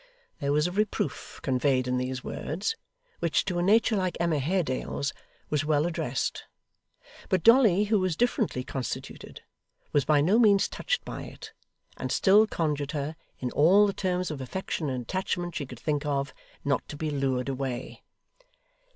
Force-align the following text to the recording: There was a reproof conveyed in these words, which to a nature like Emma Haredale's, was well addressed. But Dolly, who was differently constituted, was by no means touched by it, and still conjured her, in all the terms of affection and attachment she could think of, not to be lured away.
There 0.39 0.51
was 0.51 0.65
a 0.65 0.71
reproof 0.71 1.39
conveyed 1.43 1.87
in 1.87 1.97
these 1.99 2.23
words, 2.23 2.75
which 3.19 3.45
to 3.45 3.59
a 3.59 3.61
nature 3.61 3.95
like 3.95 4.17
Emma 4.19 4.39
Haredale's, 4.39 5.13
was 5.51 5.63
well 5.63 5.85
addressed. 5.85 6.45
But 7.29 7.43
Dolly, 7.43 7.83
who 7.83 7.99
was 7.99 8.15
differently 8.15 8.63
constituted, 8.63 9.43
was 9.93 10.03
by 10.03 10.19
no 10.19 10.39
means 10.39 10.67
touched 10.67 11.05
by 11.05 11.25
it, 11.25 11.53
and 11.97 12.11
still 12.11 12.47
conjured 12.47 12.93
her, 12.93 13.15
in 13.37 13.51
all 13.51 13.85
the 13.85 13.93
terms 13.93 14.31
of 14.31 14.41
affection 14.41 14.89
and 14.89 15.03
attachment 15.03 15.53
she 15.53 15.67
could 15.67 15.79
think 15.79 16.03
of, 16.03 16.33
not 16.65 16.87
to 16.87 16.97
be 16.97 17.11
lured 17.11 17.47
away. 17.47 18.01